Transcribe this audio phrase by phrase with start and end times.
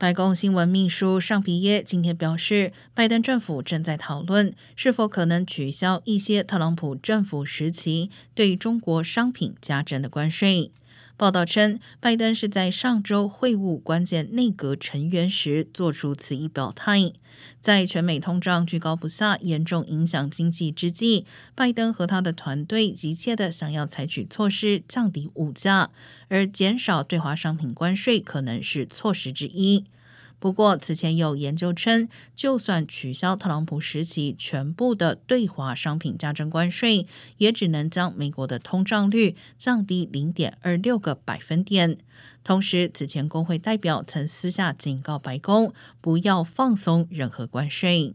[0.00, 10.72] 白宫新闻秘书尚皮耶今天表示，拜登政府正在讨论是否可能取消一些特朗普政府时期对中国商品加征的关税。
[11.20, 17.12] 报道称，拜登是在上周会晤关键内阁成员时做出此一表态。
[17.60, 25.90] 在全美通胀居高不下、严重影响经济之际，拜登和他的团队急切的想要采取措施降低物价，
[26.28, 29.84] 而减少对华商品关税可能是措施之一。
[30.40, 37.06] 不过，此前有研究称，就算取消特朗普时期全部的对华商品加征关税，
[37.36, 41.98] 也只能将美国的通胀率降低零点二六个百分点。
[42.42, 48.14] 同时，此前工会代表曾私下警告白宫，不要放松任何关税。